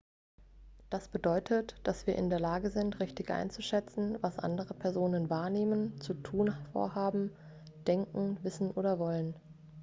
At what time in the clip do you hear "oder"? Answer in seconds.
8.71-8.97